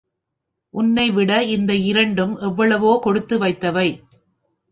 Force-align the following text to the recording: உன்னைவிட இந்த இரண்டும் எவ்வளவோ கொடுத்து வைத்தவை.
உன்னைவிட 0.73 1.31
இந்த 1.43 1.71
இரண்டும் 1.75 2.33
எவ்வளவோ 2.39 2.99
கொடுத்து 3.01 3.37
வைத்தவை. 3.39 3.87